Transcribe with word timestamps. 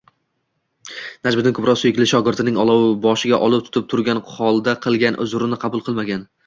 Najmiddin 1.27 1.55
Kubro 1.59 1.75
suyukli 1.81 2.09
shogirdning 2.13 2.59
boshiga 3.07 3.41
olov 3.49 3.65
tutib 3.69 3.89
turgan 3.95 4.27
holda 4.35 4.79
qilgan 4.89 5.25
uzrini 5.29 5.65
qabul 5.67 5.91
qilmagan 5.91 6.31